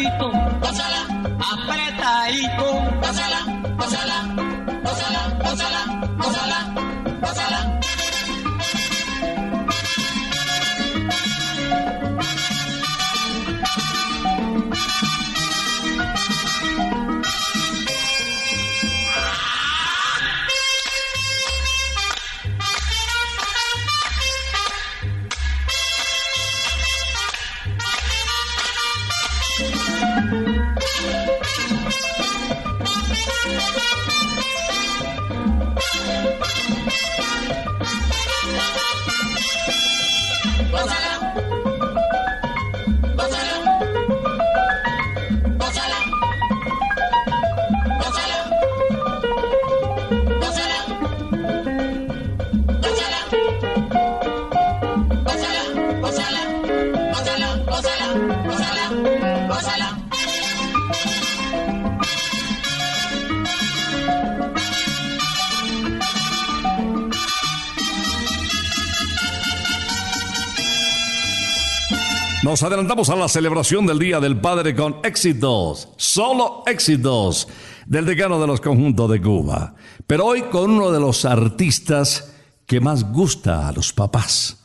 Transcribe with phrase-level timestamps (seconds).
[0.00, 0.30] apretadito,
[0.60, 1.06] pásala
[1.38, 2.99] apretadito.
[72.42, 77.46] Nos adelantamos a la celebración del Día del Padre con éxitos, solo éxitos
[77.84, 79.74] del decano de los conjuntos de Cuba.
[80.06, 82.32] Pero hoy con uno de los artistas
[82.66, 84.64] que más gusta a los papás.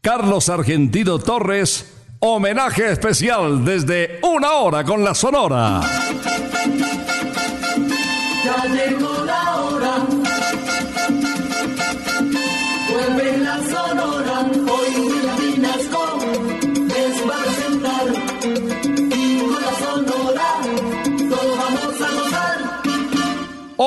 [0.00, 5.80] Carlos Argentino Torres, homenaje especial desde una hora con la Sonora.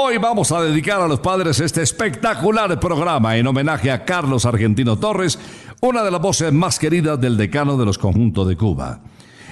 [0.01, 4.97] Hoy vamos a dedicar a los padres este espectacular programa en homenaje a Carlos Argentino
[4.97, 5.37] Torres,
[5.81, 9.01] una de las voces más queridas del decano de los conjuntos de Cuba.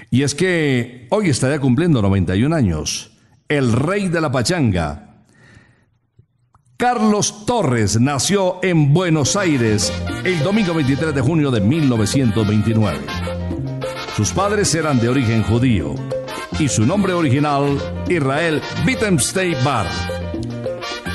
[0.10, 3.12] Y es que hoy estaría cumpliendo 91 años,
[3.50, 5.26] el rey de la pachanga.
[6.78, 9.92] Carlos Torres nació en Buenos Aires
[10.24, 13.00] el domingo 23 de junio de 1929.
[14.16, 15.94] Sus padres eran de origen judío
[16.58, 17.78] y su nombre original
[18.08, 20.17] Israel Wittenstein Bar.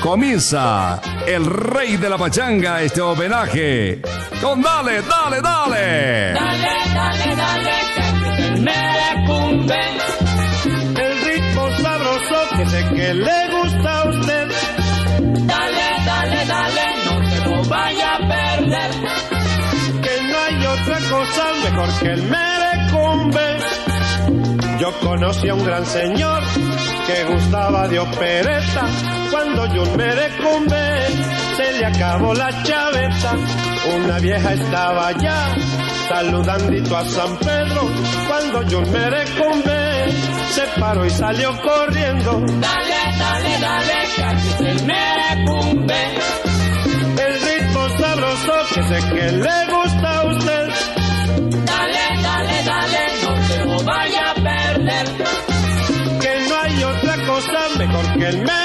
[0.03, 4.01] Comienza el rey de la pachanga este homenaje
[4.41, 6.33] con Dale, Dale, Dale.
[6.33, 7.71] Dale, dale, dale,
[8.35, 9.79] que me cumbe.
[11.01, 14.51] El ritmo sabroso que sé que le gusta a usted.
[15.47, 18.91] Dale, dale, dale, no se lo vaya a perder.
[20.01, 23.57] Que no hay otra cosa mejor que el merecumbe.
[24.79, 26.43] Yo conocí a un gran señor
[27.07, 29.22] que gustaba de opereta.
[29.33, 31.07] Cuando yo un merecumbe
[31.57, 33.33] se le acabó la chaveta.
[33.95, 35.55] Una vieja estaba allá
[36.07, 37.89] saludandito a San Pedro.
[38.27, 40.11] Cuando yo un merecumbe
[40.51, 42.31] se paró y salió corriendo.
[42.41, 45.95] Dale, dale, dale, que aquí es el merecumbe.
[47.25, 50.69] El ritmo sabroso que sé que le gusta a usted.
[51.65, 55.07] Dale, dale, dale, no se lo vaya a perder.
[56.21, 58.62] que no hay otra cosa mejor que el merecumbe.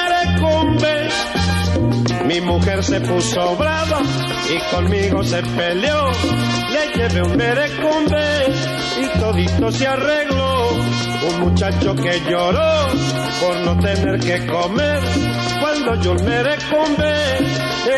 [2.28, 4.02] Mi mujer se puso brava
[4.50, 6.10] y conmigo se peleó.
[6.70, 8.44] Le llevé un merecumbe
[9.00, 10.68] y todito se arregló.
[11.30, 12.88] Un muchacho que lloró
[13.40, 15.00] por no tener que comer.
[15.58, 17.14] Cuando yo un merecumbe,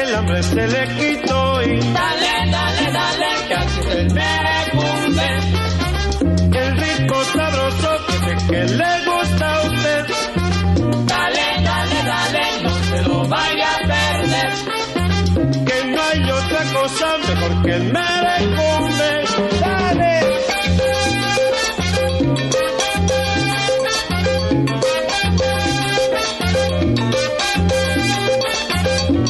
[0.01, 5.29] el hambre se le quitó y Dale, dale, dale, que aquí es el merecumbe.
[6.57, 10.07] el rico sabroso que que le gusta a usted.
[11.05, 13.60] Dale, dale, dale, no se lo vaya
[16.81, 19.11] cosa mejor que merecumbe.
[19.61, 20.21] Dale.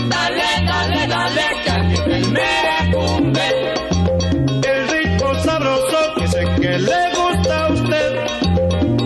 [0.08, 3.47] Dale, dale, dale, que aquí es el merecumbe.
[4.73, 8.11] El rico sabroso que sé que le gusta a usted.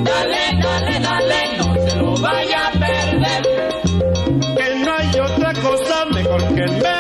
[0.05, 3.43] Dale, dale, dale, no se lo vaya a perder.
[4.59, 6.94] Que no hay otra cosa mejor que el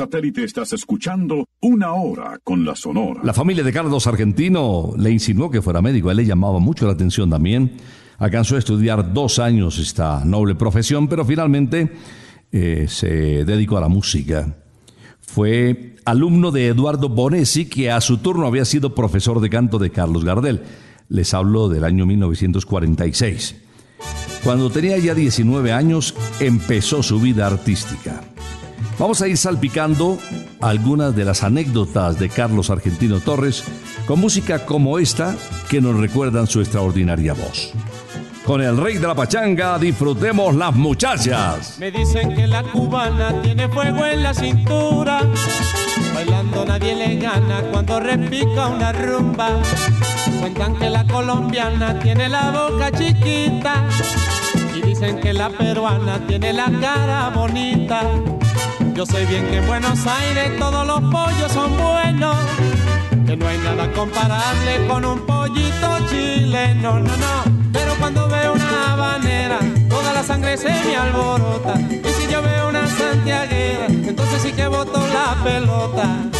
[0.00, 3.20] satélite estás escuchando Una Hora con la Sonora.
[3.22, 6.08] La familia de Carlos Argentino le insinuó que fuera médico.
[6.08, 7.72] A él le llamaba mucho la atención también.
[8.16, 11.92] Alcanzó a estudiar dos años esta noble profesión, pero finalmente
[12.50, 14.56] eh, se dedicó a la música.
[15.20, 19.90] Fue alumno de Eduardo Bonesi, que a su turno había sido profesor de canto de
[19.90, 20.62] Carlos Gardel.
[21.10, 23.54] Les hablo del año 1946.
[24.42, 28.22] Cuando tenía ya 19 años, empezó su vida artística.
[29.00, 30.18] Vamos a ir salpicando
[30.60, 33.64] algunas de las anécdotas de Carlos Argentino Torres
[34.06, 35.34] con música como esta
[35.70, 37.72] que nos recuerdan su extraordinaria voz.
[38.44, 41.78] Con el rey de la pachanga disfrutemos las muchachas.
[41.78, 45.22] Me dicen que la cubana tiene fuego en la cintura.
[46.12, 49.62] Bailando nadie le gana cuando repica una rumba.
[50.40, 53.88] Cuentan que la colombiana tiene la boca chiquita.
[54.74, 58.02] Y dicen que la peruana tiene la cara bonita.
[59.00, 62.36] Yo sé bien que en Buenos Aires todos los pollos son buenos.
[63.26, 67.70] Que no hay nada comparable con un pollito chileno, no, no.
[67.72, 69.58] Pero cuando veo una habanera,
[69.88, 71.80] toda la sangre se me alborota.
[71.80, 76.39] Y si yo veo una santiaguera, entonces sí que boto la pelota.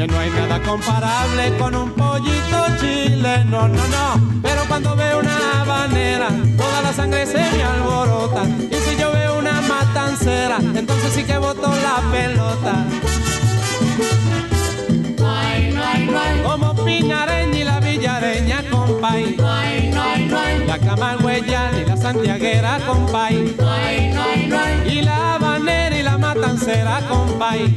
[0.00, 4.40] Que no hay nada comparable con un pollito chileno, no, no.
[4.40, 8.44] Pero cuando veo una habanera, toda la sangre se me alborota.
[8.46, 12.86] Y si yo veo una matancera, entonces sí que boto la pelota.
[16.44, 19.36] Como Pinareña y la Villareña, compay.
[20.66, 23.54] La Camagüeyana y la Santiaguera, compay.
[24.86, 27.76] Y la habanera y la matancera, compay.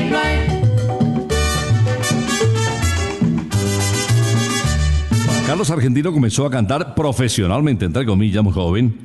[5.51, 8.95] Carlos Argentino comenzó a cantar profesionalmente, entre comillas, muy joven,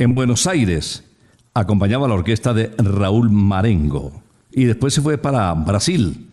[0.00, 1.04] en Buenos Aires.
[1.54, 4.20] Acompañaba a la orquesta de Raúl Marengo.
[4.50, 6.28] Y después se fue para Brasil.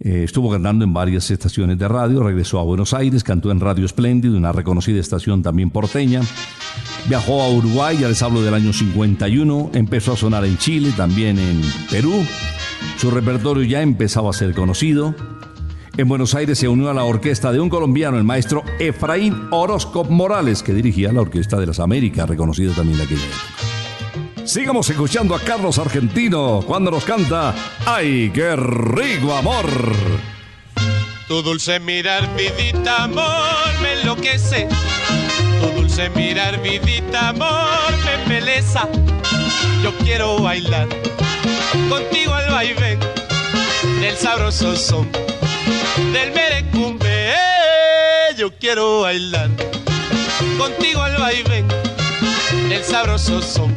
[0.00, 3.86] Eh, estuvo cantando en varias estaciones de radio, regresó a Buenos Aires, cantó en Radio
[3.86, 6.22] Espléndido, una reconocida estación también porteña.
[7.08, 11.38] Viajó a Uruguay, ya les hablo del año 51, empezó a sonar en Chile, también
[11.38, 11.62] en
[11.92, 12.24] Perú.
[12.96, 15.14] Su repertorio ya empezaba a ser conocido.
[15.96, 20.02] En Buenos Aires se unió a la orquesta de un colombiano, el maestro Efraín Orozco
[20.04, 24.44] Morales, que dirigía la Orquesta de las Américas, reconocido también de aquella época.
[24.44, 27.54] Sigamos escuchando a Carlos Argentino cuando nos canta
[27.86, 29.66] ¡Ay, qué rico amor!
[31.28, 34.68] Tu dulce mirar, vidita, amor, me enloquece.
[35.60, 38.88] Tu dulce mirar, vidita, amor, me embeleza.
[39.82, 40.88] Yo quiero bailar
[41.88, 42.98] contigo al vaivén
[44.00, 45.08] del sabroso son
[45.96, 47.34] del merecumbe.
[48.36, 49.48] Yo quiero bailar
[50.58, 51.68] contigo al vaivén
[52.68, 53.76] del sabroso son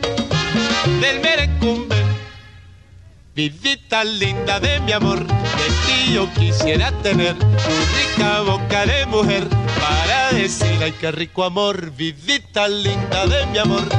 [1.00, 1.96] del merecumbe.
[3.36, 9.48] Vidita linda de mi amor, de ti yo quisiera tener tu rica boca de mujer
[9.80, 11.92] para decir ay qué rico amor.
[11.92, 13.96] Vidita linda de mi amor, de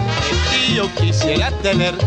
[0.50, 2.04] ti yo quisiera tener tu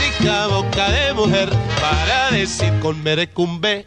[0.00, 1.50] rica boca de mujer
[1.80, 3.86] para decir con merecumbe.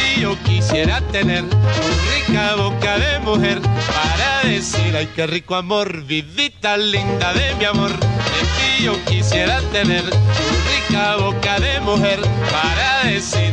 [0.21, 1.57] yo quisiera tener tu
[2.29, 6.05] rica boca de mujer para decir ay qué rico amor.
[6.05, 12.19] Vidita linda de mi amor, de ti yo quisiera tener tu rica boca de mujer
[12.51, 13.51] para decir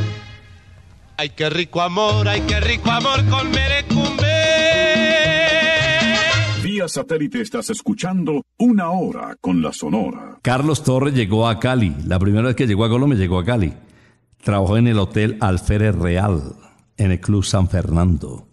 [1.17, 4.27] ay qué rico amor, ay qué rico amor con merecumbe.
[6.63, 10.37] Vía satélite estás escuchando Una Hora con la Sonora.
[10.43, 11.97] Carlos Torres llegó a Cali.
[12.05, 13.73] La primera vez que llegó a Colombia llegó a Cali.
[14.43, 16.55] Trabajó en el Hotel Alférez Real,
[16.97, 18.47] en el Club San Fernando.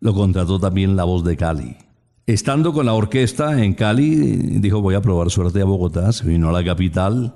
[0.00, 1.76] Lo contrató también La Voz de Cali.
[2.26, 4.06] Estando con la orquesta en Cali,
[4.60, 6.12] dijo voy a probar suerte a Bogotá.
[6.12, 7.34] Se vino a la capital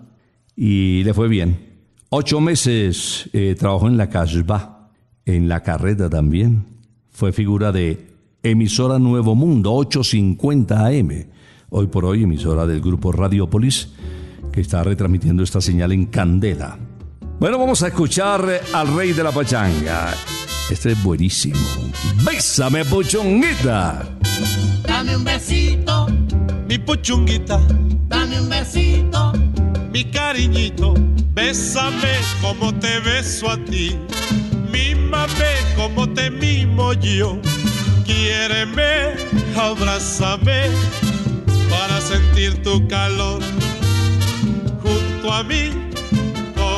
[0.57, 1.69] y le fue bien.
[2.11, 4.91] Ocho meses eh, trabajó en la Casbah,
[5.27, 6.65] en la carreta también.
[7.11, 8.09] Fue figura de
[8.43, 11.11] emisora Nuevo Mundo, 850 AM.
[11.71, 13.93] Hoy por hoy, emisora del grupo Radiopolis,
[14.53, 16.79] que está retransmitiendo esta señal en Candela.
[17.39, 20.13] Bueno, vamos a escuchar al rey de la pachanga.
[20.69, 21.57] Este es buenísimo.
[22.25, 24.05] Bésame, puchonguita.
[24.83, 26.09] Dame un besito,
[26.69, 27.61] Mi puchunguita,
[28.09, 29.33] dame un besito,
[29.93, 30.95] mi cariñito,
[31.33, 33.97] bésame como te beso a ti.
[34.73, 37.39] Mímame como te mimo yo.
[38.05, 39.15] Quiéreme,
[39.57, 40.71] abrázame
[41.71, 43.41] para sentir tu calor.
[44.83, 45.88] Junto a mi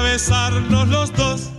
[0.00, 1.50] besarnos los dos.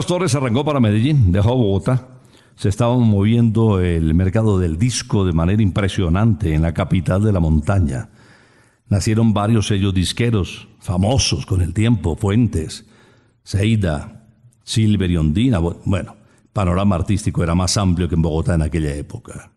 [0.00, 2.08] Carlos Torres arrancó para Medellín, dejó Bogotá.
[2.56, 7.38] Se estaba moviendo el mercado del disco de manera impresionante en la capital de la
[7.38, 8.08] montaña.
[8.88, 12.86] Nacieron varios sellos disqueros, famosos con el tiempo, Fuentes,
[13.42, 14.24] Seida,
[14.64, 15.58] Silver y Ondina.
[15.58, 16.16] Bueno,
[16.54, 19.52] panorama artístico era más amplio que en Bogotá en aquella época.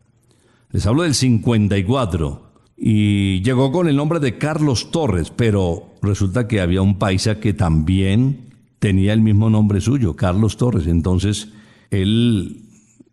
[0.72, 6.60] Les hablo del 54 y llegó con el nombre de Carlos Torres, pero resulta que
[6.60, 8.53] había un paisa que también
[8.84, 10.88] tenía el mismo nombre suyo, Carlos Torres.
[10.88, 11.48] Entonces,
[11.90, 12.66] él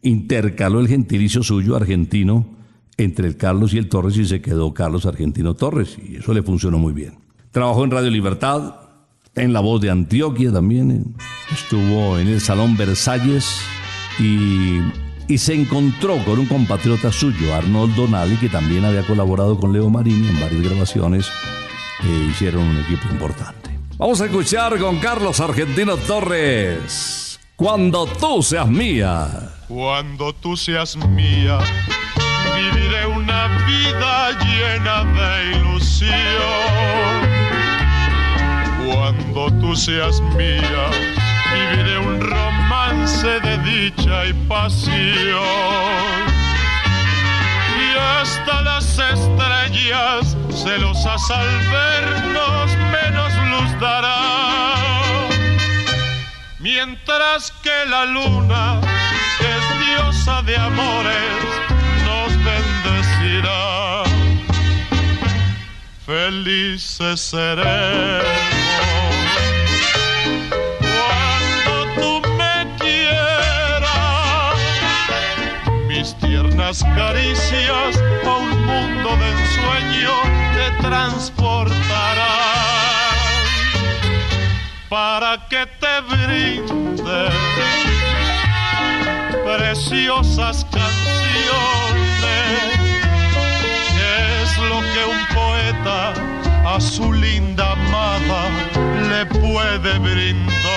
[0.03, 2.45] intercaló el gentilicio suyo argentino
[2.97, 6.43] entre el Carlos y el Torres y se quedó Carlos Argentino Torres y eso le
[6.43, 7.19] funcionó muy bien.
[7.53, 8.81] Trabajó en Radio Libertad,
[9.37, 11.15] en La Voz de Antioquia también,
[11.53, 13.61] estuvo en el Salón Versalles
[14.19, 14.81] y,
[15.29, 19.89] y se encontró con un compatriota suyo, Arnold Donali, que también había colaborado con Leo
[19.89, 21.29] Marini en varias grabaciones
[22.03, 23.60] e hicieron un equipo importante.
[24.01, 29.29] Vamos a escuchar con Carlos Argentino Torres, Cuando tú seas mía.
[29.69, 31.59] Cuando tú seas mía,
[32.57, 36.15] viviré una vida llena de ilusión.
[38.87, 40.91] Cuando tú seas mía,
[41.53, 46.30] viviré un romance de dicha y pasión.
[48.01, 55.17] Hasta las estrellas, celosas al vernos, menos luz dará.
[56.59, 58.81] Mientras que la luna,
[59.39, 61.45] que es diosa de amores,
[62.05, 64.05] nos bendecirá.
[66.07, 68.60] Felices seremos
[76.79, 80.15] caricias a un mundo de ensueño
[80.55, 81.81] te transportarán
[84.89, 87.29] para que te brinde
[89.45, 90.93] preciosas canciones,
[93.99, 96.13] es lo que un poeta
[96.65, 98.49] a su linda amada
[99.09, 100.70] le puede brindar.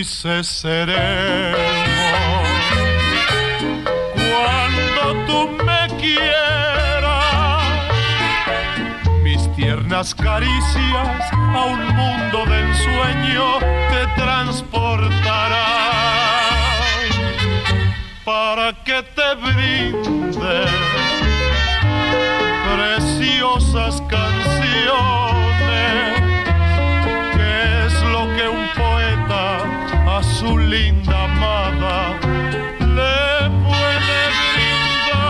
[0.00, 1.58] Felices seremos
[4.14, 7.64] cuando tú me quieras.
[9.22, 13.58] Mis tiernas caricias a un mundo de ensueño
[13.90, 15.58] te transportarán
[18.24, 20.64] para que te brinde
[22.74, 24.29] preciosas canciones
[30.40, 32.18] su linda amada
[32.78, 35.20] le puede brindar.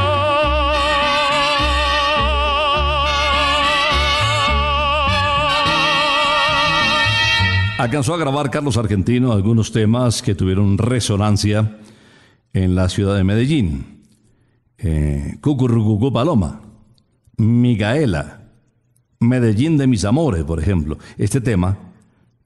[7.79, 11.79] Alcanzó a grabar Carlos Argentino algunos temas que tuvieron resonancia
[12.53, 14.05] en la ciudad de Medellín.
[14.79, 15.39] Eh,
[16.13, 16.61] Paloma,
[17.37, 18.43] Micaela,
[19.19, 20.99] Medellín de mis amores, por ejemplo.
[21.19, 21.90] Este tema,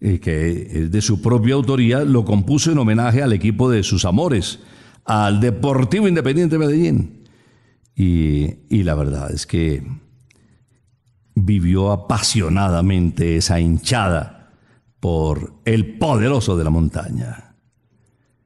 [0.00, 4.04] eh, que es de su propia autoría, lo compuso en homenaje al equipo de sus
[4.04, 4.60] amores,
[5.04, 7.24] al Deportivo Independiente de Medellín.
[7.96, 9.82] Y, y la verdad es que
[11.34, 14.52] vivió apasionadamente esa hinchada
[15.00, 17.56] por el poderoso de la montaña.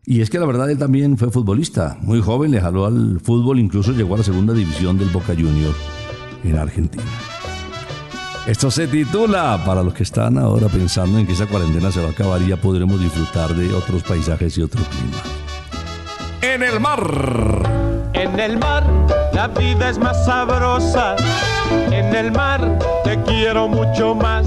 [0.05, 1.99] Y es que la verdad él también fue futbolista.
[2.01, 5.77] Muy joven le jaló al fútbol, incluso llegó a la segunda división del Boca Juniors
[6.45, 7.05] en Argentina.
[8.49, 12.09] Esto se titula, para los que están ahora pensando en que esa cuarentena se va
[12.09, 15.21] a acabar y ya podremos disfrutar de otros paisajes y otros climas.
[16.41, 18.11] En el mar.
[18.15, 18.85] En el mar
[19.35, 21.17] la vida es más sabrosa.
[21.91, 24.47] En el mar te quiero mucho más.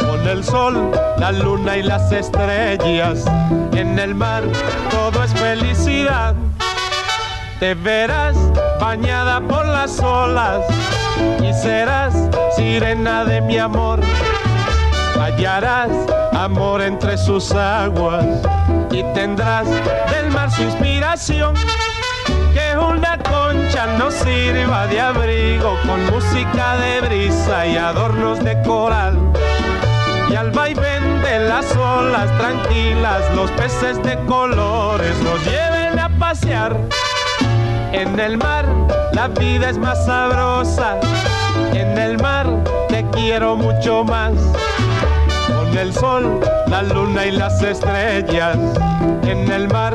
[0.00, 3.24] Con el sol, la luna y las estrellas.
[3.72, 4.42] En el mar
[4.90, 6.34] todo es felicidad.
[7.60, 8.36] Te verás
[8.80, 10.64] bañada por las olas
[11.42, 12.14] y serás
[12.56, 14.00] sirena de mi amor.
[15.18, 15.90] Hallarás
[16.32, 18.24] amor entre sus aguas
[18.90, 19.68] y tendrás
[20.10, 21.54] del mar su inspiración.
[22.54, 29.18] Que una concha nos sirva de abrigo con música de brisa y adornos de coral.
[30.30, 36.76] Y al vaivén de las olas tranquilas, los peces de colores nos lleven a pasear.
[37.92, 38.66] En el mar
[39.12, 40.98] la vida es más sabrosa,
[41.74, 42.46] en el mar
[42.88, 44.32] te quiero mucho más
[45.48, 48.56] con el sol, la luna y las estrellas.
[49.24, 49.94] En el mar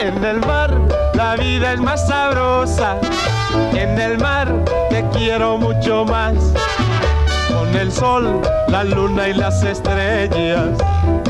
[0.00, 0.70] en el mar
[1.14, 2.96] la vida es más sabrosa.
[3.74, 4.48] En el mar
[4.88, 6.34] te quiero mucho más.
[7.48, 10.78] Con el sol, la luna y las estrellas.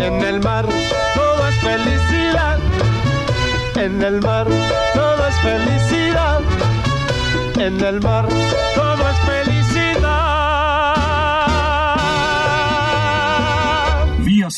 [0.01, 0.65] En el mar
[1.15, 2.59] todo es felicidad.
[3.75, 4.47] En el mar
[4.95, 6.41] todo es felicidad.
[7.57, 8.29] En el mar
[8.77, 9.10] todo es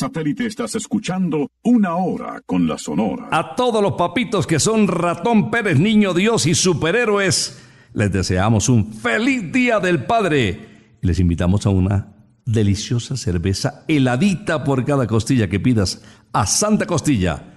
[0.03, 3.29] satélite estás escuchando Una Hora con la Sonora.
[3.31, 7.57] A todos los papitos que son Ratón Pérez, Niño Dios y superhéroes,
[7.93, 10.97] les deseamos un feliz Día del Padre.
[10.99, 17.53] Les invitamos a una deliciosa cerveza heladita por cada costilla que pidas a Santa Costilla.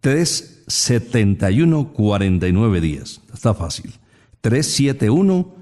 [0.00, 3.22] 371 49 días.
[3.32, 3.94] Está fácil.
[4.42, 5.54] 371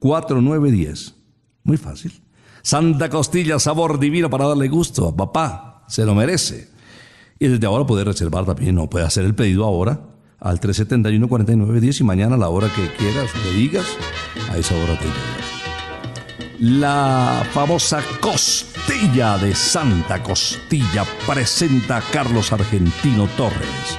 [0.00, 1.14] 4910.
[1.64, 2.21] Muy fácil.
[2.62, 5.84] Santa Costilla, sabor divino para darle gusto a papá.
[5.88, 6.70] Se lo merece.
[7.38, 10.00] Y desde ahora puede reservar también, no puede hacer el pedido ahora
[10.38, 13.86] al 371-4910 y mañana a la hora que quieras, le digas,
[14.50, 15.06] a esa hora te.
[16.60, 23.98] La famosa costilla de Santa Costilla presenta a Carlos Argentino Torres.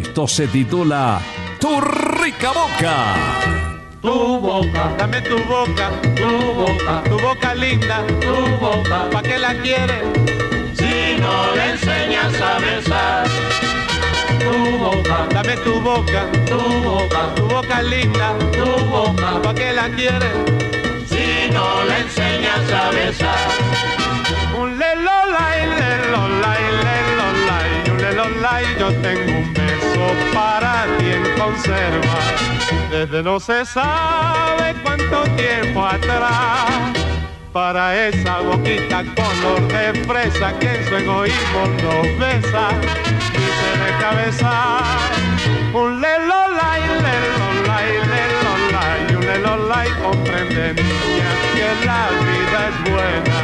[0.00, 1.20] Esto se titula
[1.60, 3.61] Tu rica boca
[4.02, 9.54] tu boca, dame tu boca, tu boca, tu boca linda, tu boca, ¿pa' qué la
[9.62, 10.02] quieres?
[10.74, 13.28] Si no le enseñas a besar.
[14.40, 19.88] Tu boca, dame tu boca, tu boca, tu boca linda, tu boca, ¿pa' qué la
[19.90, 20.34] quieres?
[21.06, 23.48] Si no le enseñas a besar.
[24.58, 32.61] Un lelolay, lelolay, lelolay, un lelolay, yo tengo un beso para ti en conserva
[32.92, 36.92] desde no se sabe cuánto tiempo atrás.
[37.50, 42.68] Para esa boquita color de fresa que en su egoísmo nos besa
[43.32, 45.10] y se deja besar.
[45.72, 53.41] Un lelolay, lelolay, lelolay, un lelolay comprende niña que la vida es buena,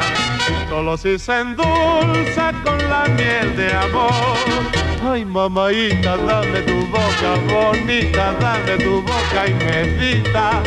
[0.68, 4.78] solo si se endulza con la miel de amor
[5.10, 10.60] Ay, mamaita, dame tu boca bonita, dame tu boca y medita,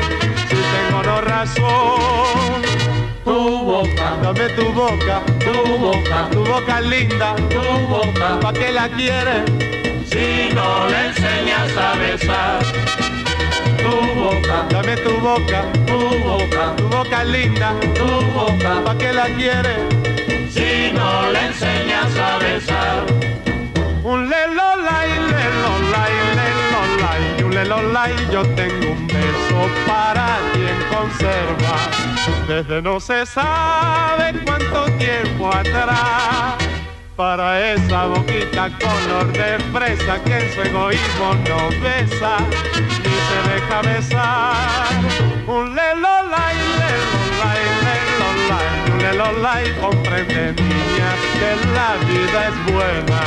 [0.47, 2.61] si tengo no razón.
[3.25, 8.87] Tu boca, dame tu boca, tu boca, tu boca linda, tu boca, ¿pa' qué la
[8.89, 9.43] quieres?
[10.05, 13.20] Si no le enseñas a besar.
[13.81, 13.89] Tu
[14.19, 19.79] boca, dame tu boca, tu boca, tu boca linda, tu boca, ¿pa' qué la quieres?
[20.49, 23.05] Si no le enseñas a besar.
[24.03, 31.75] Un lelolay, lelolay, lelolay, un lelolay, yo tengo un beso para quien conserva,
[32.47, 36.55] desde no se sabe cuánto tiempo atrás,
[37.15, 42.37] para esa boquita color de fresa que en su egoísmo no besa,
[43.61, 44.87] ni se deja besar,
[45.47, 53.21] un lelolay, lelolay, lelolay, un lelolay, comprende niña que la vida es buena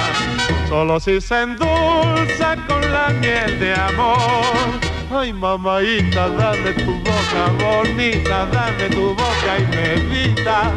[0.75, 4.81] solo si se endulza con la miel de amor.
[5.11, 10.73] Ay, mamaita, dame tu boca bonita, dame tu boca y medita,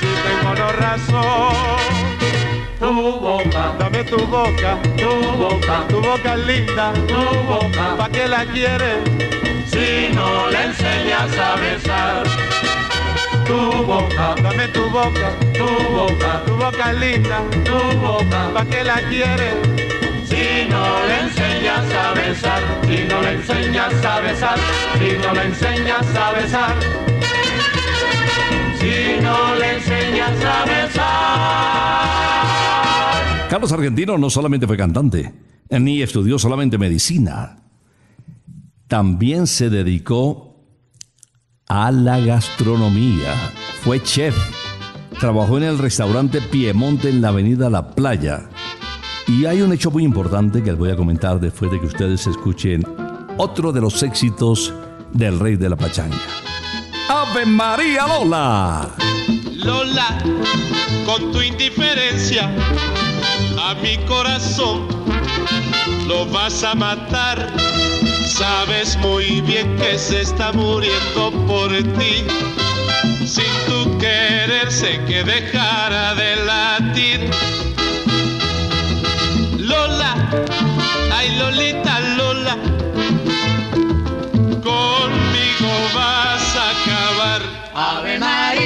[0.00, 1.85] si tengo no razón.
[2.78, 5.08] Tu boca, dame tu boca, tu
[5.38, 7.16] boca, tu boca linda, tu
[7.48, 7.96] boca.
[7.96, 8.98] ¿pa' qué la quieres?
[9.66, 12.24] Si no le enseñas a besar,
[13.46, 18.50] tu boca, Dame tu boca, tu boca, tu boca linda, tu boca.
[18.52, 19.54] ¿pa' qué la quieres?
[20.28, 24.58] Si no le enseñas a besar, si no le enseñas a besar,
[24.98, 26.76] si no le enseñas a besar,
[28.78, 32.65] si no le enseñas a besar.
[33.48, 35.32] Carlos Argentino no solamente fue cantante,
[35.70, 37.58] ni estudió solamente medicina,
[38.88, 40.56] también se dedicó
[41.68, 43.34] a la gastronomía.
[43.82, 44.36] Fue chef,
[45.20, 48.48] trabajó en el restaurante Piemonte en la avenida La Playa.
[49.28, 52.26] Y hay un hecho muy importante que les voy a comentar después de que ustedes
[52.26, 52.82] escuchen
[53.38, 54.74] otro de los éxitos
[55.12, 56.16] del rey de la pachanga.
[57.08, 58.90] ¡Ave María Lola!
[59.54, 60.18] Lola,
[61.06, 62.50] con tu indiferencia
[63.58, 64.86] a mi corazón
[66.06, 67.52] lo vas a matar.
[68.26, 72.24] Sabes muy bien que se está muriendo por ti.
[73.26, 77.30] Sin tu querer sé que dejara de latir.
[79.58, 80.14] Lola,
[81.12, 82.56] ay Lolita Lola,
[84.62, 87.42] conmigo vas a acabar.
[87.74, 88.65] Ave María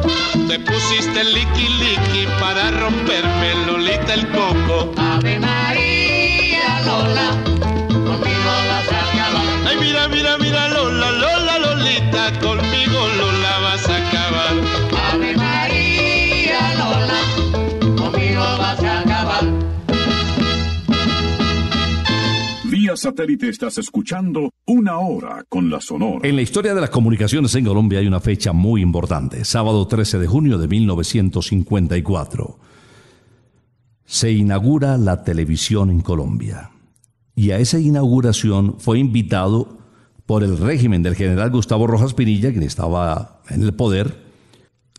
[0.51, 4.91] Te pusiste liqui liqui para romperme Lolita el coco.
[4.97, 7.41] Ave María Lola,
[7.87, 9.45] conmigo vas a acabar.
[9.65, 13.20] Ay, mira, mira, mira, Lola, Lola, Lolita, conmigo Lola
[22.95, 26.27] Satélite estás escuchando una hora con la Sonora.
[26.27, 30.19] En la historia de las comunicaciones en Colombia hay una fecha muy importante, sábado 13
[30.19, 32.59] de junio de 1954.
[34.05, 36.71] Se inaugura la televisión en Colombia.
[37.35, 39.79] Y a esa inauguración fue invitado
[40.25, 44.23] por el régimen del general Gustavo Rojas Pinilla, quien estaba en el poder,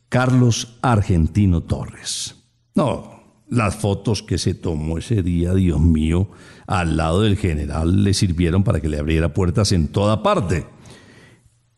[0.09, 2.37] Carlos Argentino Torres.
[2.75, 3.22] No,
[3.53, 6.31] las fotos que se tomó ese día, Dios mío,
[6.67, 10.65] al lado del general le sirvieron para que le abriera puertas en toda parte.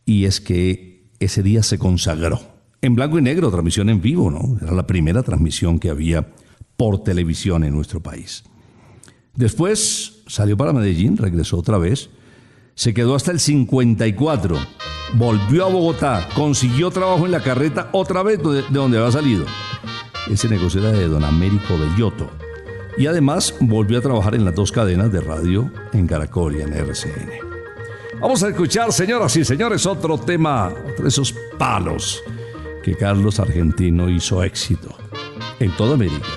[0.06, 2.40] Y es que ese día se consagró.
[2.80, 4.56] En blanco y negro, transmisión en vivo, ¿no?
[4.62, 6.28] Era la primera transmisión que había
[6.76, 8.44] por televisión en nuestro país.
[9.34, 12.08] Después salió para Medellín, regresó otra vez,
[12.76, 14.56] se quedó hasta el 54,
[15.14, 19.44] volvió a Bogotá, consiguió trabajo en la carreta otra vez de de donde había salido.
[20.30, 22.30] Ese negocio era de don Américo Bellotto.
[22.96, 26.72] Y además volvió a trabajar en las dos cadenas de radio en Caracol y en
[26.72, 27.30] RCN.
[28.20, 32.22] Vamos a escuchar, señoras y señores, otro tema, otro de esos palos
[32.82, 34.88] que Carlos Argentino hizo éxito
[35.58, 36.28] en toda América.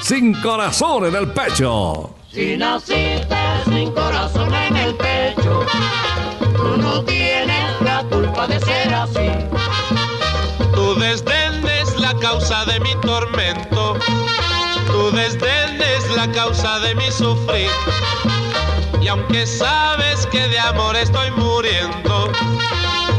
[0.00, 2.14] Sin corazón en el pecho.
[2.30, 5.64] Si naciste sin corazón en el pecho,
[6.56, 9.61] tú no tienes la culpa de ser así.
[12.94, 13.96] Mi tormento.
[14.86, 17.70] Tu desdén es la causa de mi sufrir.
[19.00, 22.30] Y aunque sabes que de amor estoy muriendo,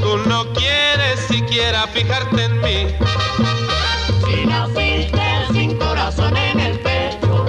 [0.02, 2.88] tú no quieres siquiera fijarte en mí.
[4.26, 7.46] Si naciste sin corazón en el pecho,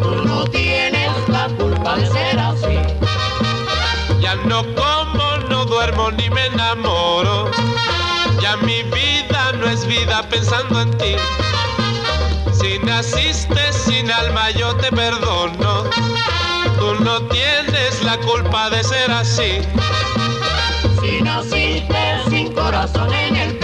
[0.00, 2.78] tú no tienes la culpa de ser así.
[4.20, 6.53] Ya no como, no duermo duermo ni me
[10.22, 11.16] pensando en ti.
[12.52, 15.84] Si naciste sin alma yo te perdono.
[16.78, 19.60] Tú no tienes la culpa de ser así.
[21.00, 23.63] Si naciste sin corazón en el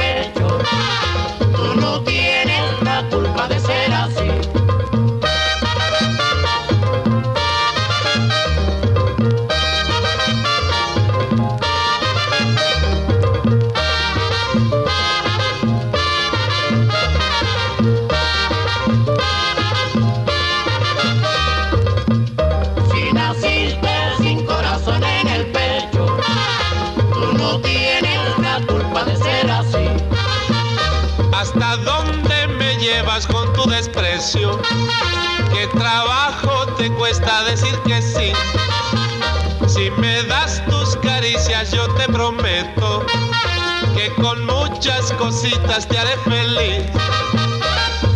[45.20, 46.82] cositas te haré feliz.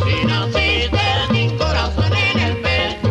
[0.04, 3.10] Si naciste sin corazón en el pecho,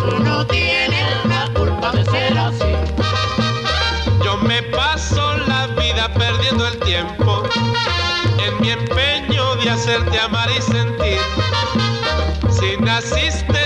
[0.00, 2.72] tú no tienes la culpa de ser así.
[4.24, 7.42] Yo me paso la vida perdiendo el tiempo
[8.46, 11.18] en mi empeño de hacerte amar y sentir.
[12.56, 13.57] Si naciste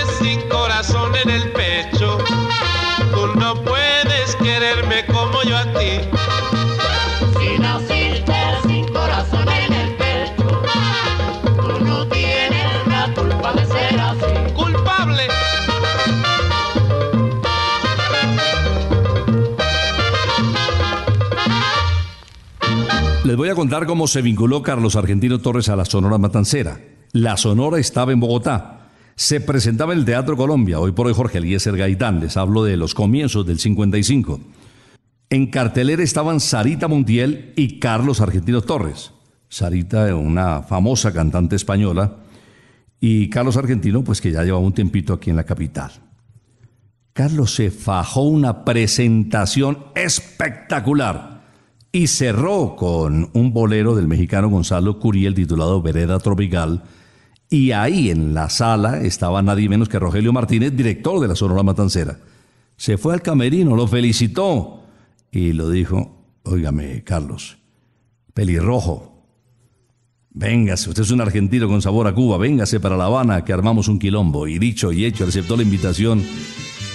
[23.43, 26.79] voy a contar cómo se vinculó Carlos Argentino Torres a la Sonora Matancera.
[27.11, 28.87] La Sonora estaba en Bogotá.
[29.17, 32.77] Se presentaba en el Teatro Colombia, hoy por hoy Jorge Eliezer Gaitán, les hablo de
[32.77, 34.39] los comienzos del 55.
[35.29, 39.11] En cartelera estaban Sarita Montiel y Carlos Argentino Torres.
[39.49, 42.19] Sarita, una famosa cantante española,
[43.01, 45.91] y Carlos Argentino, pues que ya llevaba un tiempito aquí en la capital.
[47.11, 51.32] Carlos se fajó una presentación espectacular
[51.95, 56.81] y cerró con un bolero del mexicano Gonzalo Curiel titulado Vereda Tropical.
[57.51, 61.61] Y ahí en la sala estaba nadie menos que Rogelio Martínez, director de la Sonora
[61.61, 62.17] Matancera.
[62.77, 64.85] Se fue al camerino, lo felicitó
[65.31, 67.59] y lo dijo, óigame, Carlos,
[68.33, 69.27] pelirrojo,
[70.31, 73.87] véngase, usted es un argentino con sabor a Cuba, véngase para La Habana que armamos
[73.87, 74.47] un quilombo.
[74.47, 76.23] Y dicho y hecho, aceptó la invitación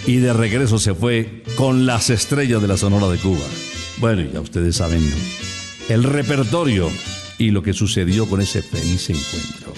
[0.08, 3.46] y de regreso se fue con las estrellas de la Sonora de Cuba.
[4.00, 5.02] Bueno, ya ustedes saben
[5.88, 6.90] el repertorio
[7.36, 9.72] y lo que sucedió con ese feliz encuentro.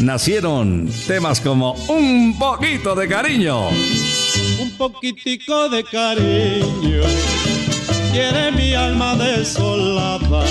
[0.00, 3.68] Nacieron temas como Un poquito de cariño.
[4.60, 7.02] un poquitico de cariño.
[8.12, 10.44] Quiere mi alma desolada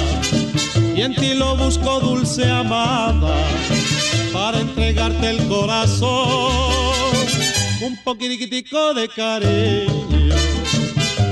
[0.96, 3.36] y en ti lo busco dulce amada
[4.32, 7.12] para entregarte el corazón.
[7.82, 10.36] Un poquitico de cariño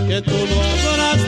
[0.07, 0.94] que tú habrás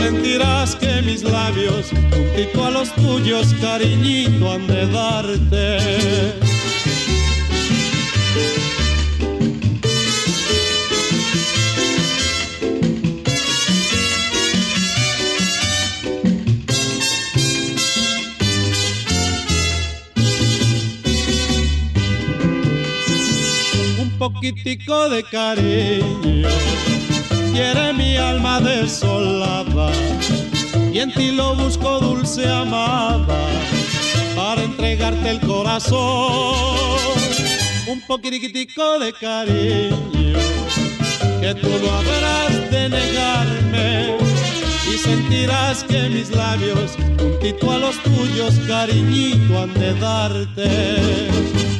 [0.00, 6.40] Sentirás que mis labios, juntito a los tuyos, cariñito han de darte.
[23.98, 26.48] un poquitico de cariño.
[27.52, 29.90] Quiere mi alma desolada
[30.92, 33.38] y en ti lo busco dulce amada
[34.36, 36.54] para entregarte el corazón.
[37.86, 40.38] Un poquitico de cariño
[41.40, 44.16] que tú no habrás de negarme
[44.92, 51.79] y sentirás que mis labios juntito a los tuyos cariñito han de darte.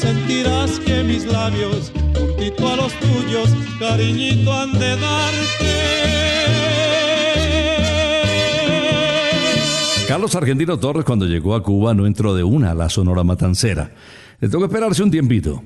[0.00, 5.66] Sentirás que mis labios, juntito a los tuyos, cariñito han de darte.
[10.06, 13.92] Carlos Argentino Torres cuando llegó a Cuba no entró de una a la Sonora Matancera.
[14.38, 15.64] Le que esperarse un tiempito.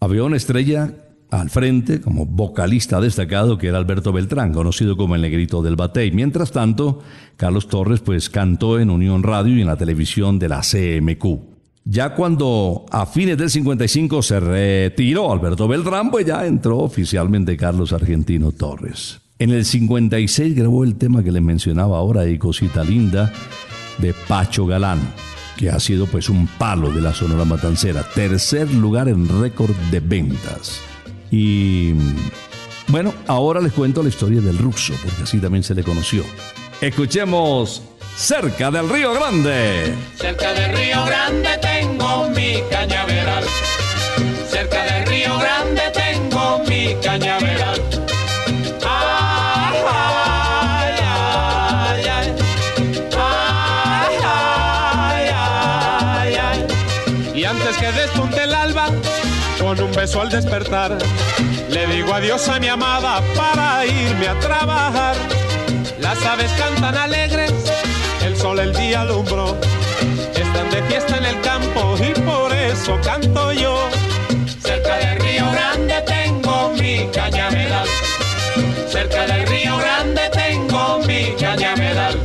[0.00, 0.92] Había una estrella
[1.30, 6.10] al frente como vocalista destacado que era Alberto Beltrán, conocido como el negrito del batey.
[6.10, 7.00] Mientras tanto,
[7.36, 11.57] Carlos Torres pues cantó en Unión Radio y en la televisión de la CMQ.
[11.90, 17.94] Ya cuando a fines del 55 se retiró Alberto Beltrán, pues ya entró oficialmente Carlos
[17.94, 19.20] Argentino Torres.
[19.38, 23.32] En el 56 grabó el tema que le mencionaba ahora y Cosita Linda
[23.96, 25.00] de Pacho Galán,
[25.56, 30.00] que ha sido pues un palo de la Sonora Matancera, tercer lugar en récord de
[30.00, 30.82] ventas.
[31.30, 31.94] Y
[32.88, 36.22] bueno, ahora les cuento la historia del ruso, porque así también se le conoció.
[36.82, 37.82] Escuchemos
[38.18, 39.94] cerca del Río Grande.
[40.16, 43.44] Cerca del Río Grande tengo mi cañaveral.
[44.50, 47.80] Cerca del Río Grande tengo mi cañaveral.
[48.84, 49.78] Ay.
[57.34, 58.88] Y antes que despunte el alba,
[59.60, 60.98] con un beso al despertar,
[61.70, 65.14] le digo adiós a mi amada para irme a trabajar.
[66.00, 67.47] Las aves cantan alegres, el
[68.38, 69.56] sol el día alumbró.
[70.34, 73.88] Están de fiesta en el campo y por eso canto yo.
[74.62, 77.88] Cerca del Río Grande tengo mi cañaveral.
[78.88, 82.16] Cerca del Río Grande tengo mi cañaveral.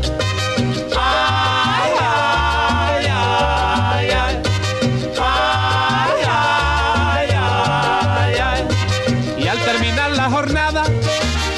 [9.38, 10.84] Y al terminar la jornada,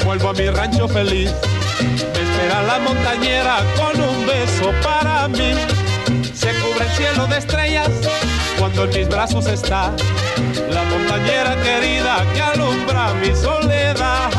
[0.04, 1.30] vuelvo a mi rancho feliz.
[2.48, 5.52] La montañera con un beso para mí.
[6.32, 7.90] Se cubre el cielo de estrellas
[8.58, 9.92] cuando en mis brazos está
[10.70, 14.35] la montañera querida que alumbra mi soledad.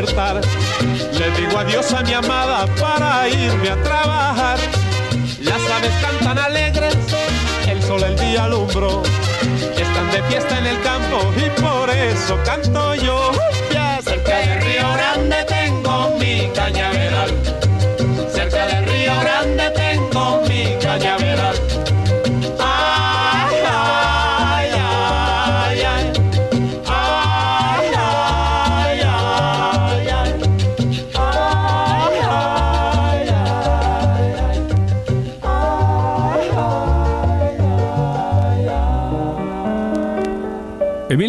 [0.00, 4.58] Le digo adiós a mi amada para irme a trabajar.
[5.40, 6.94] Las aves cantan alegres,
[7.68, 9.02] el sol el día alumbró.
[9.76, 13.32] Están de fiesta en el campo y por eso canto yo.
[13.72, 17.27] Ya Cerca del Río Grande tengo mi cañaveral.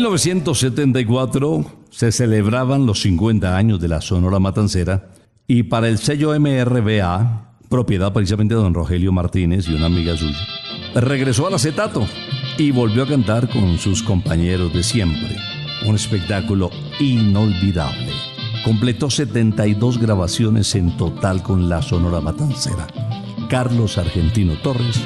[0.10, 5.12] 1974 se celebraban los 50 años de la Sonora Matancera
[5.46, 10.40] y para el sello MRBA, propiedad precisamente de don Rogelio Martínez y una amiga suya,
[10.96, 12.08] regresó al acetato
[12.58, 15.38] y volvió a cantar con sus compañeros de siempre.
[15.86, 18.12] Un espectáculo inolvidable.
[18.66, 22.88] Completó 72 grabaciones en total con la Sonora Matancera.
[23.48, 25.02] Carlos Argentino Torres,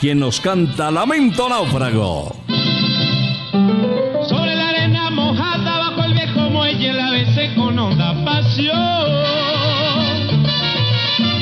[0.00, 2.34] quien nos canta Lamento Náufrago.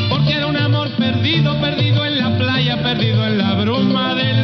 [0.08, 4.38] Porque era un amor perdido, perdido en la playa, perdido en la bruma del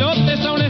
[0.00, 0.69] islotes aún están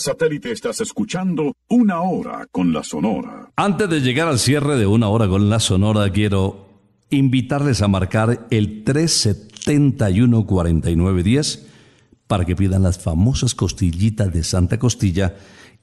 [0.00, 3.52] satélite estás escuchando Una Hora con la Sonora.
[3.56, 6.68] Antes de llegar al cierre de una hora con la Sonora, quiero
[7.10, 11.66] invitarles a marcar el 371-4910
[12.26, 15.36] para que pidan las famosas costillitas de Santa Costilla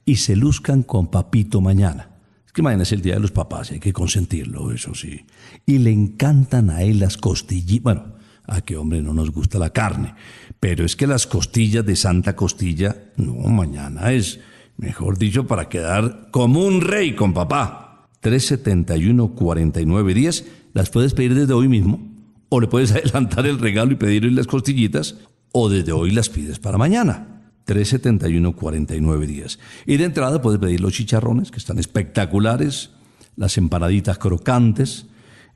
[0.04, 2.10] y se luzcan con papito mañana.
[2.46, 5.26] Es que mañana es el Día de los Papás, hay que consentirlo, eso sí.
[5.66, 7.82] Y le encantan a él las costillitas.
[7.82, 8.17] Bueno,
[8.48, 10.14] a qué hombre no nos gusta la carne.
[10.58, 14.40] Pero es que las costillas de Santa Costilla, no, mañana es,
[14.76, 18.08] mejor dicho, para quedar como un rey con papá.
[18.22, 22.00] 371-4910, las puedes pedir desde hoy mismo,
[22.48, 25.14] o le puedes adelantar el regalo y pedirle las costillitas,
[25.52, 27.42] o desde hoy las pides para mañana.
[27.66, 29.58] 371-4910.
[29.86, 32.92] Y de entrada puedes pedir los chicharrones, que están espectaculares,
[33.36, 35.04] las empanaditas crocantes,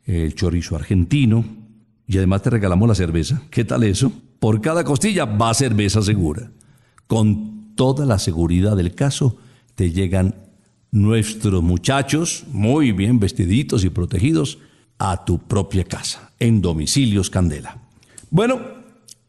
[0.05, 1.62] el chorizo argentino,
[2.07, 3.43] y además te regalamos la cerveza.
[3.51, 4.13] ¿Qué tal eso?
[4.39, 6.51] Por cada costilla va cerveza segura.
[7.07, 9.37] Con toda la seguridad del caso,
[9.75, 10.35] te llegan
[10.91, 14.59] nuestros muchachos, muy bien vestiditos y protegidos,
[14.99, 17.79] a tu propia casa, en Domicilios Candela.
[18.31, 18.61] Bueno,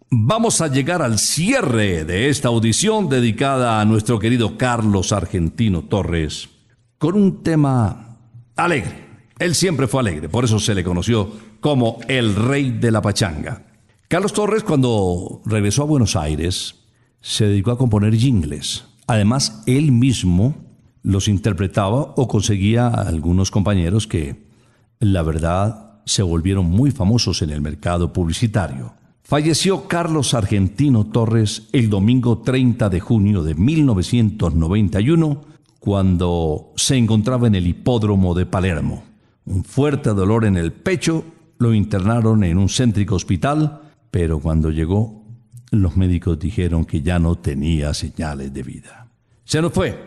[0.10, 6.50] vamos a llegar al cierre de esta audición dedicada a nuestro querido Carlos Argentino Torres,
[6.98, 8.20] con un tema
[8.56, 9.04] alegre.
[9.40, 11.32] Él siempre fue alegre, por eso se le conoció
[11.64, 13.64] como el rey de la pachanga.
[14.10, 16.76] Carlos Torres, cuando regresó a Buenos Aires,
[17.22, 18.84] se dedicó a componer jingles.
[19.08, 20.56] Además, él mismo
[21.04, 24.46] los interpretaba o conseguía a algunos compañeros que,
[25.00, 28.96] la verdad, se volvieron muy famosos en el mercado publicitario.
[29.24, 35.42] Falleció Carlos Argentino Torres el domingo 30 de junio de 1991,
[35.80, 39.04] cuando se encontraba en el hipódromo de Palermo.
[39.46, 41.24] Un fuerte dolor en el pecho
[41.64, 45.24] lo internaron en un céntrico hospital, pero cuando llegó,
[45.72, 49.08] los médicos dijeron que ya no tenía señales de vida.
[49.46, 49.98] Se nos fue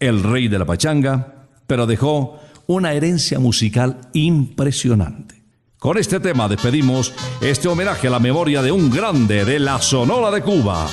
[0.00, 5.44] el rey de la pachanga, pero dejó una herencia musical impresionante.
[5.78, 10.30] Con este tema despedimos este homenaje a la memoria de un grande de la Sonora
[10.30, 10.86] de Cuba,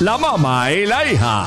[0.00, 1.46] la mamá y la hija.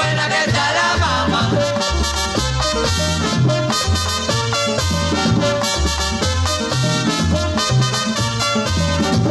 [0.00, 1.50] buena que está la mamá.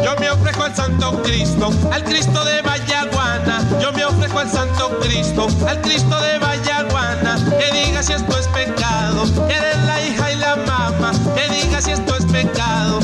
[0.04, 3.66] Yo me ofrezco al Santo Cristo, al Cristo de Vallaguana.
[3.82, 7.38] Yo me ofrezco al Santo Cristo, al Cristo de Vallaguana.
[7.60, 11.12] Que diga si esto es pecado, que eres la hija y la mamá.
[11.36, 13.00] Que diga si esto es pecado,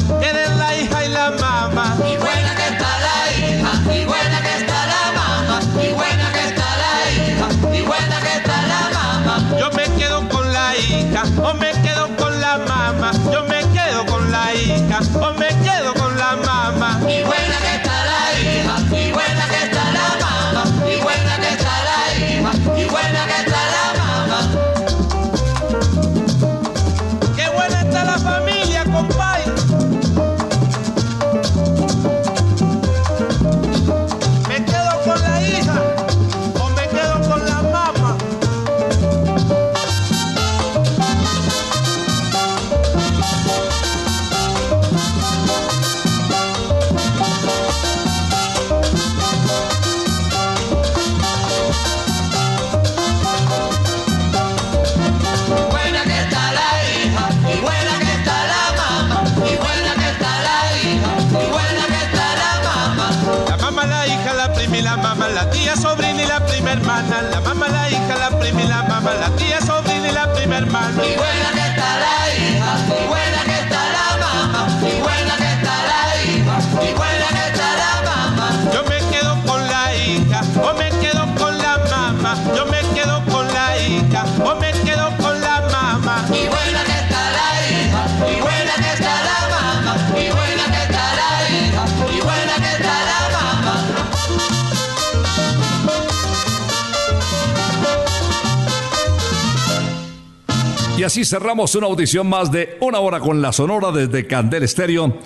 [101.26, 105.18] cerramos una audición más de una hora con la Sonora desde Candel Estéreo,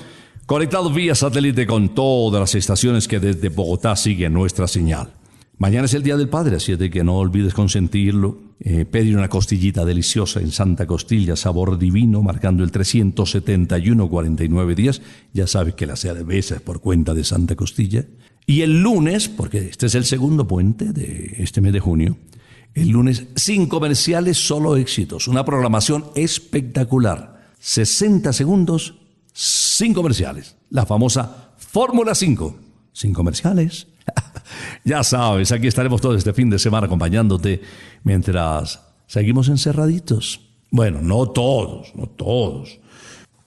[0.45, 5.13] conectado vía satélite con todas las estaciones que desde Bogotá siguen nuestra señal.
[5.57, 8.49] Mañana es el Día del Padre, así es de que no olvides consentirlo.
[8.61, 15.01] Eh, pedir una costillita deliciosa en Santa Costilla, sabor divino, marcando el 371-49 días.
[15.33, 18.05] Ya sabes que la cerveza es por cuenta de Santa Costilla.
[18.45, 22.17] Y el lunes, porque este es el segundo puente de este mes de junio,
[22.73, 25.27] el lunes, sin comerciales, solo éxitos.
[25.27, 27.39] Una programación espectacular.
[27.59, 28.95] 60 segundos,
[29.33, 30.55] sin comerciales.
[30.69, 32.55] La famosa Fórmula 5.
[32.93, 33.87] Sin comerciales.
[34.83, 37.61] ya sabes, aquí estaremos todo este fin de semana acompañándote
[38.03, 40.41] mientras seguimos encerraditos.
[40.71, 42.79] Bueno, no todos, no todos.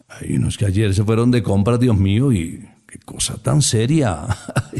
[0.08, 4.26] Hay unos que ayer se fueron de compras, Dios mío, y qué cosa tan seria.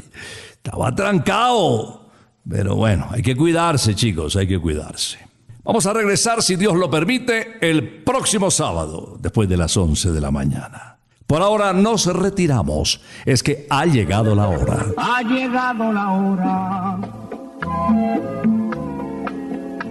[0.53, 2.02] Estaba trancado.
[2.49, 5.19] Pero bueno, hay que cuidarse, chicos, hay que cuidarse.
[5.65, 10.21] Vamos a regresar, si Dios lo permite, el próximo sábado, después de las 11 de
[10.21, 10.99] la mañana.
[11.27, 14.87] Por ahora nos retiramos, es que ha llegado la hora.
[14.97, 16.99] Ha llegado la hora.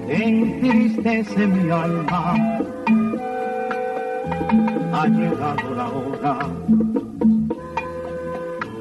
[0.10, 2.36] Entristece mi alma.
[4.94, 6.40] Ha llegado la hora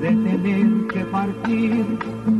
[0.01, 2.40] de tener que partir.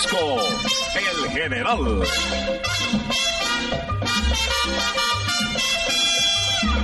[0.00, 2.02] El general.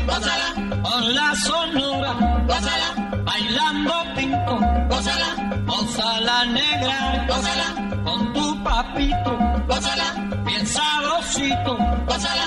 [0.04, 2.12] Gózala, con la sonora,
[2.48, 4.58] gózala, bailando pinto,
[4.90, 9.38] gózala, gózala negra, gózala, con tu papito,
[9.68, 12.46] gózala, bien sabrosito, gózala,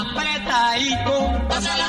[0.00, 1.88] apretadito, gózala,